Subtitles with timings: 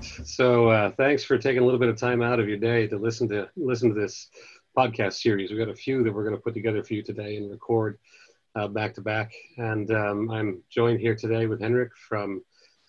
[0.00, 2.96] So uh, thanks for taking a little bit of time out of your day to
[2.96, 4.28] listen to listen to this
[4.76, 5.50] podcast series.
[5.50, 7.98] We've got a few that we're going to put together for you today and record
[8.54, 9.32] uh, back to back.
[9.58, 12.42] And um, I'm joined here today with Henrik from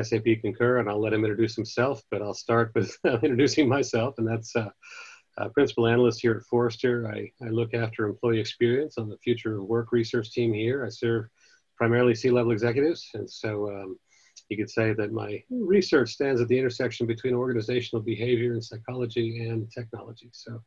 [0.00, 2.02] SAP Concur, and I'll let him introduce himself.
[2.10, 4.70] But I'll start with introducing myself, and that's uh,
[5.54, 7.10] principal analyst here at Forrester.
[7.12, 10.84] I, I look after employee experience on the future of work research team here.
[10.84, 11.26] I serve
[11.76, 13.98] primarily C-level executives, and so um,
[14.48, 19.46] you could say that my research stands at the intersection between organizational behavior and psychology
[19.48, 20.28] and technology.
[20.32, 20.62] So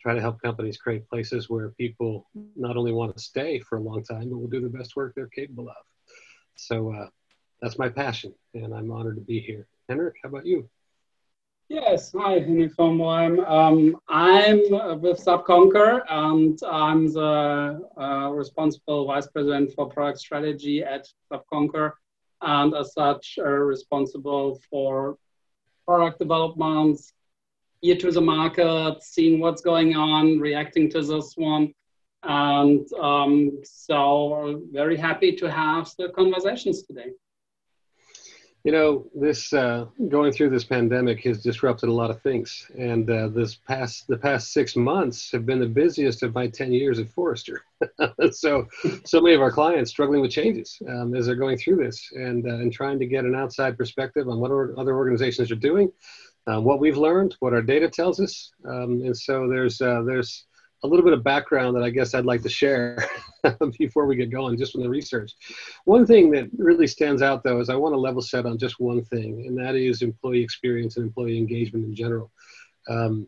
[0.00, 3.82] try to help companies create places where people not only want to stay for a
[3.82, 5.84] long time, but will do the best work they're capable of.
[6.54, 7.08] So uh,
[7.60, 9.66] that's my passion, and I'm honored to be here.
[9.88, 10.68] Henrik, how about you?
[11.68, 13.00] Yes, hi, Henrik von
[13.46, 14.60] Um, I'm
[15.00, 21.42] with SAP Concur, and I'm the uh, responsible vice president for product strategy at SAP
[21.50, 21.94] Concur
[22.40, 25.16] and as such are responsible for
[25.86, 27.12] product developments,
[27.82, 31.72] ear to the market, seeing what's going on, reacting to this one.
[32.22, 37.10] And um, so very happy to have the conversations today.
[38.64, 43.08] You know, this uh, going through this pandemic has disrupted a lot of things, and
[43.10, 46.98] uh, this past the past six months have been the busiest of my ten years
[46.98, 47.62] at Forrester.
[48.30, 48.66] so,
[49.04, 52.46] so many of our clients struggling with changes um, as they're going through this, and
[52.46, 55.92] uh, and trying to get an outside perspective on what other organizations are doing,
[56.46, 60.46] uh, what we've learned, what our data tells us, um, and so there's uh, there's
[60.84, 63.08] a little bit of background that I guess I'd like to share
[63.78, 65.32] before we get going, just from the research.
[65.86, 68.78] One thing that really stands out, though, is I want to level set on just
[68.78, 72.30] one thing, and that is employee experience and employee engagement in general.
[72.88, 73.26] Um,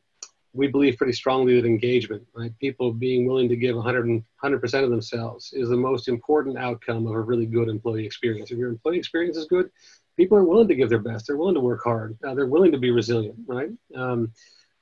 [0.53, 4.91] we believe pretty strongly that engagement, right, people being willing to give 100 100% of
[4.91, 8.51] themselves, is the most important outcome of a really good employee experience.
[8.51, 9.71] If your employee experience is good,
[10.19, 11.27] people are willing to give their best.
[11.27, 12.19] They're willing to work hard.
[12.27, 13.71] Uh, they're willing to be resilient, right?
[13.95, 14.33] Um,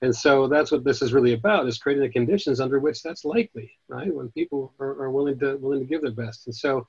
[0.04, 3.25] and so that's what this is really about: is creating the conditions under which that's
[3.25, 4.15] likely, right?
[4.15, 6.47] When people are, are willing to willing to give their best.
[6.47, 6.87] And so,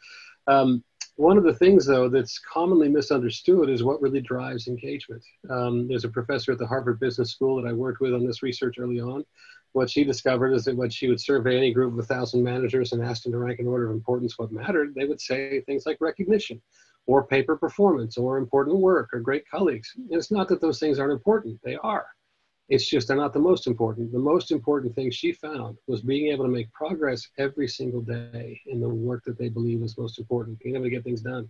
[0.48, 0.84] um,
[1.16, 5.24] one of the things though that's commonly misunderstood is what really drives engagement.
[5.50, 8.44] Um, there's a professor at the Harvard Business School that I worked with on this
[8.44, 9.24] research early on.
[9.72, 12.92] What she discovered is that when she would survey any group of a thousand managers
[12.92, 15.86] and ask them to rank in order of importance what mattered, they would say things
[15.86, 16.62] like recognition
[17.08, 19.94] or paper performance or important work or great colleagues.
[19.96, 22.08] And it's not that those things aren't important, they are.
[22.68, 24.12] It's just they're not the most important.
[24.12, 28.60] The most important thing she found was being able to make progress every single day
[28.66, 31.48] in the work that they believe is most important, being able to get things done.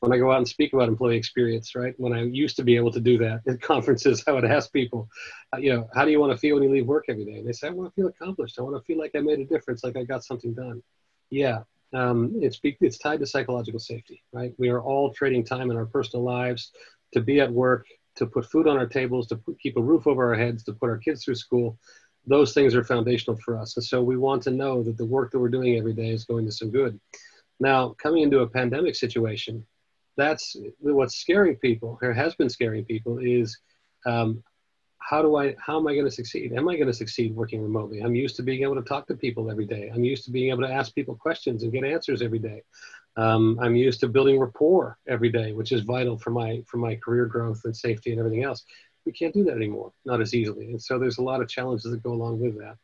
[0.00, 1.94] When I go out and speak about employee experience, right?
[1.96, 5.08] When I used to be able to do that at conferences, I would ask people,
[5.54, 7.38] uh, you know, how do you want to feel when you leave work every day?
[7.38, 8.58] And they say, I want to feel accomplished.
[8.58, 10.82] I want to feel like I made a difference, like I got something done.
[11.30, 11.60] Yeah,
[11.94, 14.52] um, it's it's tied to psychological safety, right?
[14.58, 16.72] We are all trading time in our personal lives
[17.12, 17.86] to be at work
[18.18, 20.72] to put food on our tables, to put, keep a roof over our heads, to
[20.72, 21.78] put our kids through school.
[22.26, 23.76] Those things are foundational for us.
[23.76, 26.24] And so we want to know that the work that we're doing every day is
[26.24, 27.00] going to some good.
[27.58, 29.66] Now, coming into a pandemic situation,
[30.16, 33.58] that's what's scaring people, or has been scaring people, is
[34.04, 34.42] um,
[34.98, 36.52] how do I, how am I going to succeed?
[36.52, 38.00] Am I going to succeed working remotely?
[38.00, 39.90] I'm used to being able to talk to people every day.
[39.94, 42.62] I'm used to being able to ask people questions and get answers every day.
[43.18, 46.94] Um, I'm used to building rapport every day, which is vital for my for my
[46.94, 48.64] career growth and safety and everything else.
[49.04, 50.66] We can't do that anymore, not as easily.
[50.66, 52.76] And so there's a lot of challenges that go along with that.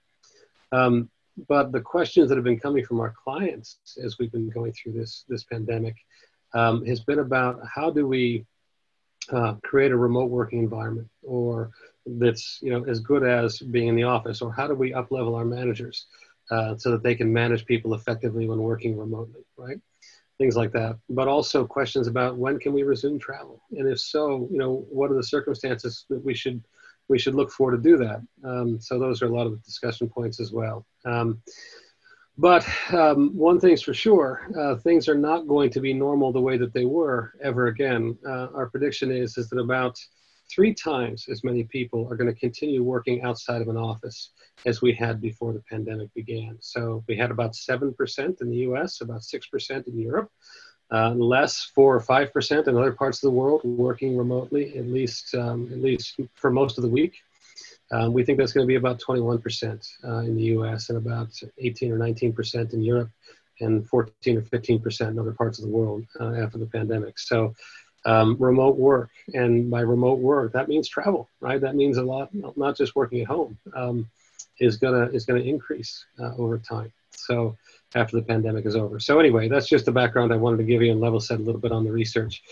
[0.72, 1.08] Um,
[1.48, 4.92] but the questions that have been coming from our clients as we've been going through
[4.92, 5.96] this this pandemic
[6.52, 8.44] um, has been about how do we
[9.30, 11.70] uh, create a remote working environment or
[12.06, 15.10] that's you know as good as being in the office or how do we up
[15.10, 16.06] level our managers
[16.50, 19.80] uh, so that they can manage people effectively when working remotely right
[20.38, 24.48] things like that, but also questions about when can we resume travel, and if so,
[24.50, 26.62] you know, what are the circumstances that we should
[27.08, 28.22] we should look for to do that.
[28.44, 30.86] Um, so those are a lot of the discussion points as well.
[31.04, 31.42] Um,
[32.38, 36.40] but um, one thing's for sure, uh, things are not going to be normal the
[36.40, 38.18] way that they were ever again.
[38.26, 39.98] Uh, our prediction is is that about
[40.50, 44.30] three times as many people are going to continue working outside of an office
[44.66, 46.56] as we had before the pandemic began.
[46.60, 50.30] So we had about 7% in the US, about 6% in Europe,
[50.92, 55.34] uh, less 4 or 5% in other parts of the world working remotely, at least,
[55.34, 57.16] um, at least for most of the week.
[57.90, 61.28] Um, we think that's going to be about 21% uh, in the US and about
[61.58, 63.10] 18 or 19% in Europe
[63.60, 67.18] and 14 or 15% in other parts of the world uh, after the pandemic.
[67.18, 67.54] So
[68.04, 69.10] um, remote work.
[69.32, 71.60] And by remote work, that means travel, right?
[71.60, 74.08] That means a lot, not just working at home, um,
[74.60, 76.92] is gonna is gonna increase uh, over time.
[77.10, 77.56] So
[77.94, 78.98] after the pandemic is over.
[79.00, 81.42] So anyway, that's just the background I wanted to give you and level set a
[81.42, 82.42] little bit on the research.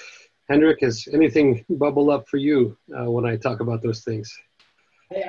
[0.48, 4.36] Henrik, has anything bubble up for you uh, when I talk about those things?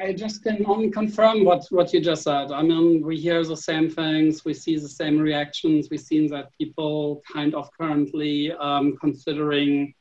[0.02, 2.52] I, just can only confirm what, what you just said.
[2.52, 6.50] I mean, we hear the same things, we see the same reactions, we see that
[6.58, 9.94] people kind of currently um, considering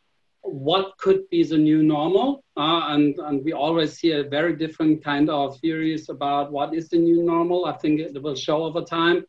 [0.43, 2.45] what could be the new normal.
[2.57, 6.99] Uh, and, and we always hear very different kind of theories about what is the
[6.99, 7.65] new normal.
[7.65, 9.25] I think it will show over time.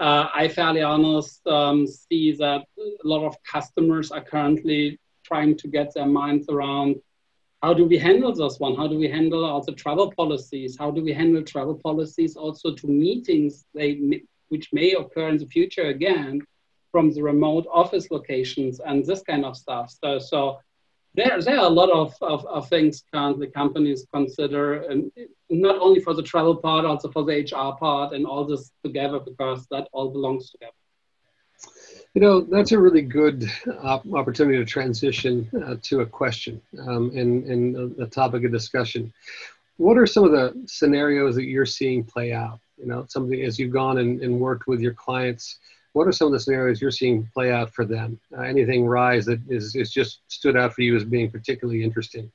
[0.00, 5.68] Uh, I fairly honest um, see that a lot of customers are currently trying to
[5.68, 6.96] get their minds around
[7.64, 8.74] how do we handle this one?
[8.76, 10.76] How do we handle also travel policies?
[10.78, 15.46] How do we handle travel policies also to meetings they, which may occur in the
[15.46, 16.42] future again
[16.94, 19.92] from the remote office locations and this kind of stuff.
[20.00, 20.60] So, so
[21.16, 25.10] there, there are a lot of, of, of things currently companies consider, and
[25.50, 29.18] not only for the travel part, also for the HR part, and all this together
[29.18, 30.70] because that all belongs together.
[32.14, 33.50] You know, that's a really good
[33.82, 39.12] op- opportunity to transition uh, to a question um, and, and a topic of discussion.
[39.78, 42.60] What are some of the scenarios that you're seeing play out?
[42.78, 45.58] You know, something as you've gone and, and worked with your clients,
[45.94, 48.20] what are some of the scenarios you're seeing play out for them?
[48.36, 52.30] Uh, anything rise that is, is just stood out for you as being particularly interesting?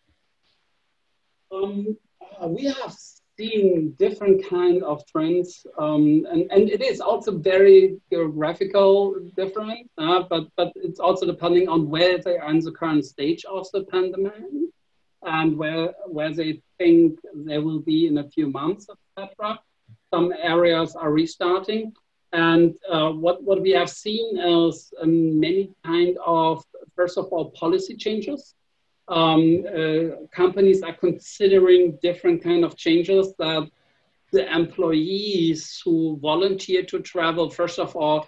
[1.51, 1.97] Um,
[2.41, 2.95] uh, we have
[3.37, 10.23] seeing different kind of trends, um, and, and it is also very geographical different, uh,
[10.29, 13.83] but, but it's also depending on where they are in the current stage of the
[13.83, 14.33] pandemic
[15.23, 19.59] and where, where they think they will be in a few months, etc.
[20.13, 21.93] Some areas are restarting.
[22.31, 26.63] And uh, what, what we have seen is um, many kind of,
[26.95, 28.53] first of all, policy changes
[29.09, 33.67] um, uh, companies are considering different kind of changes that
[34.31, 38.27] the employees who volunteer to travel, first of all,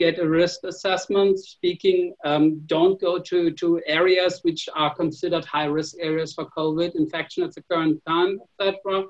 [0.00, 1.38] get a risk assessment.
[1.38, 6.94] Speaking, um, don't go to, to areas which are considered high risk areas for COVID
[6.94, 9.04] infection at the current time, etc.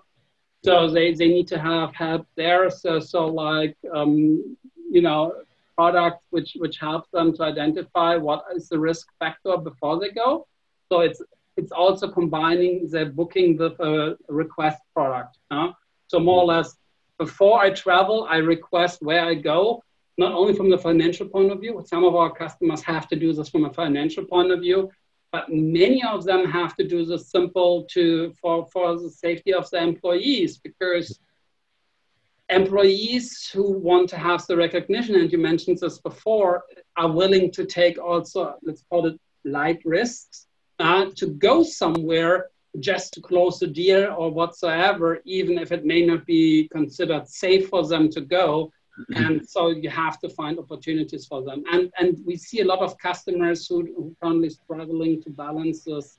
[0.64, 2.70] So they, they need to have help there.
[2.70, 4.56] So, so like, um,
[4.90, 5.34] you know,
[5.76, 10.46] products which, which help them to identify what is the risk factor before they go.
[10.90, 11.20] So it's
[11.56, 15.38] it's also combining the booking with a request product.
[15.50, 15.72] Huh?
[16.08, 16.76] So more or less,
[17.18, 19.82] before I travel, I request where I go,
[20.18, 21.82] not only from the financial point of view.
[21.86, 24.90] Some of our customers have to do this from a financial point of view,
[25.32, 29.68] but many of them have to do the simple to for, for the safety of
[29.70, 31.18] the employees because
[32.50, 36.62] employees who want to have the recognition, and you mentioned this before,
[36.96, 40.46] are willing to take also, let's call it light risks
[40.78, 42.50] uh, to go somewhere
[42.80, 47.68] just to close the deal or whatsoever, even if it may not be considered safe
[47.68, 48.70] for them to go.
[49.10, 49.24] Mm-hmm.
[49.24, 51.64] And so you have to find opportunities for them.
[51.70, 56.18] And, and we see a lot of customers who, who currently struggling to balance this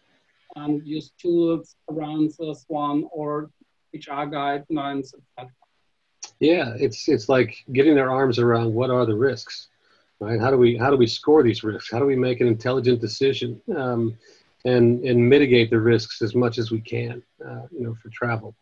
[0.55, 3.49] and use tools around this one or
[3.93, 5.51] HR guidelines, etc.
[6.39, 9.69] Yeah, it's it's like getting their arms around what are the risks,
[10.19, 10.39] right?
[10.39, 11.91] How do we how do we score these risks?
[11.91, 13.61] How do we make an intelligent decision?
[13.75, 14.17] Um,
[14.65, 18.55] and and mitigate the risks as much as we can, uh, you know, for travel.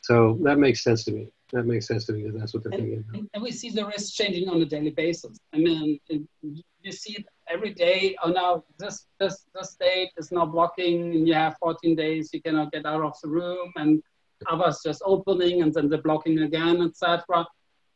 [0.00, 1.28] So that makes sense to me.
[1.52, 3.30] That makes sense to me because that's what they're and, thinking.
[3.32, 5.38] And we see the risks changing on a daily basis.
[5.54, 8.16] I mean, you see it every day.
[8.22, 12.42] Oh, now this this this state is now blocking, and you have 14 days you
[12.42, 14.02] cannot get out of the room, and
[14.46, 17.46] others just opening and then they're blocking again, etc.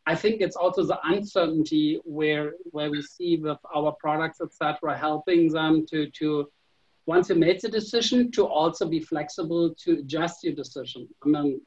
[0.07, 5.53] I think it's also the uncertainty where where we see with our products, etc., helping
[5.53, 6.51] them to to
[7.07, 11.09] once you made the decision to also be flexible to adjust your decision.
[11.25, 11.61] I mean,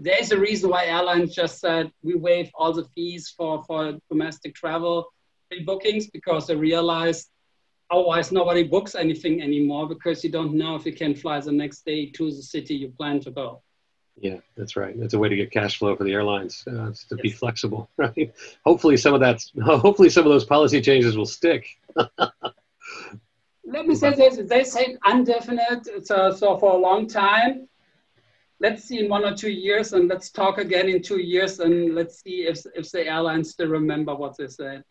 [0.00, 4.54] there's a reason why airlines just said we waive all the fees for, for domestic
[4.54, 5.08] travel
[5.64, 7.30] bookings because they realized
[7.90, 11.84] otherwise nobody books anything anymore because you don't know if you can fly the next
[11.84, 13.62] day to the city you plan to go.
[14.20, 14.98] Yeah, that's right.
[14.98, 17.20] That's a way to get cash flow for the airlines uh, to yes.
[17.22, 18.32] be flexible, right?
[18.64, 19.44] Hopefully, some of that.
[19.62, 21.66] Hopefully, some of those policy changes will stick.
[23.64, 27.68] let me say this, they say indefinite, so, so for a long time.
[28.60, 31.94] Let's see in one or two years and let's talk again in two years and
[31.94, 34.82] let's see if, if the airlines still remember what they said.